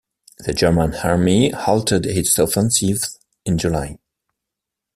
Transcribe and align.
The 0.39 0.53
German 0.55 0.95
Army 1.03 1.51
halted 1.51 2.07
its 2.07 2.39
offensives 2.39 3.19
in 3.45 3.59
July. 3.59 3.99